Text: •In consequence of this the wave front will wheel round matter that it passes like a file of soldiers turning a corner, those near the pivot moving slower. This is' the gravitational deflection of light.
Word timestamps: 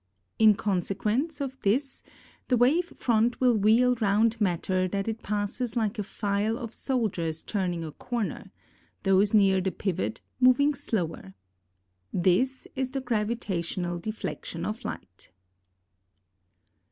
•In 0.39 0.55
consequence 0.55 1.39
of 1.41 1.59
this 1.59 2.01
the 2.47 2.57
wave 2.57 2.85
front 2.85 3.39
will 3.39 3.53
wheel 3.55 3.93
round 3.97 4.41
matter 4.41 4.87
that 4.87 5.07
it 5.07 5.21
passes 5.21 5.75
like 5.75 5.99
a 5.99 6.03
file 6.03 6.57
of 6.57 6.73
soldiers 6.73 7.43
turning 7.43 7.83
a 7.83 7.91
corner, 7.91 8.49
those 9.03 9.35
near 9.35 9.61
the 9.61 9.69
pivot 9.71 10.19
moving 10.39 10.73
slower. 10.73 11.35
This 12.11 12.67
is' 12.75 12.89
the 12.89 13.01
gravitational 13.01 13.99
deflection 13.99 14.65
of 14.65 14.83
light. 14.83 15.29